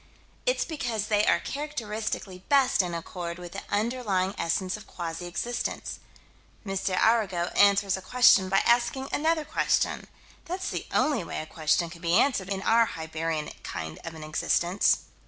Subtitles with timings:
[0.47, 5.99] It's because they are characteristically best in accord with the underlying essence of quasi existence.
[6.65, 6.75] M.
[6.99, 10.07] Arago answers a question by asking another question.
[10.45, 14.23] That's the only way a question can be answered in our Hibernian kind of an
[14.23, 15.01] existence.